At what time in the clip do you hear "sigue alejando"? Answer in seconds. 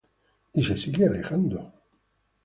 0.75-1.71